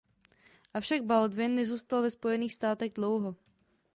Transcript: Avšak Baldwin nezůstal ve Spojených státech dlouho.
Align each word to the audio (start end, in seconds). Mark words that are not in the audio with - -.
Avšak 0.73 1.05
Baldwin 1.05 1.55
nezůstal 1.55 2.01
ve 2.01 2.11
Spojených 2.11 2.53
státech 2.53 2.93
dlouho. 2.93 3.35